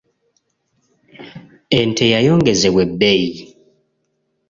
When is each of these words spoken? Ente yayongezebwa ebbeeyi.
Ente 1.79 2.05
yayongezebwa 2.13 2.81
ebbeeyi. 2.87 3.33